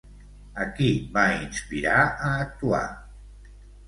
[0.63, 2.81] A qui va inspirar a actuar?